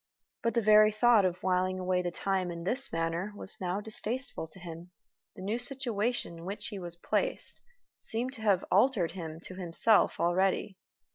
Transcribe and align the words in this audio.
But 0.41 0.55
the 0.55 0.63
very 0.63 0.91
thought 0.91 1.25
of 1.25 1.43
whiling 1.43 1.77
away 1.77 2.01
the 2.01 2.09
time 2.09 2.49
in 2.49 2.63
this 2.63 2.91
manner 2.91 3.31
was 3.35 3.61
now 3.61 3.79
distasteful 3.81 4.47
to 4.47 4.59
him. 4.59 4.89
The 5.35 5.43
new 5.43 5.59
situation 5.59 6.39
in 6.39 6.45
which 6.45 6.69
he 6.69 6.79
was 6.79 6.95
placed 6.95 7.61
seemed 7.95 8.33
to 8.33 8.41
have 8.41 8.65
altered 8.71 9.11
him 9.11 9.39
to 9.41 9.53
himself 9.53 10.19
already. 10.19 10.79